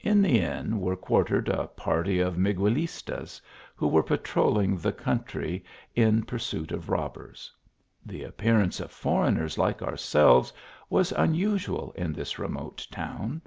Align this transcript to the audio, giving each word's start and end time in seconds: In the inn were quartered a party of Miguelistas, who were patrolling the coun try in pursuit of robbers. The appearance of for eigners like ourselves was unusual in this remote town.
In 0.00 0.20
the 0.20 0.38
inn 0.38 0.80
were 0.80 0.96
quartered 0.96 1.48
a 1.48 1.66
party 1.66 2.20
of 2.20 2.36
Miguelistas, 2.36 3.40
who 3.74 3.88
were 3.88 4.02
patrolling 4.02 4.76
the 4.76 4.92
coun 4.92 5.22
try 5.24 5.62
in 5.94 6.24
pursuit 6.24 6.72
of 6.72 6.90
robbers. 6.90 7.50
The 8.04 8.22
appearance 8.22 8.80
of 8.80 8.90
for 8.90 9.24
eigners 9.24 9.56
like 9.56 9.80
ourselves 9.80 10.52
was 10.90 11.10
unusual 11.12 11.94
in 11.96 12.12
this 12.12 12.38
remote 12.38 12.86
town. 12.90 13.40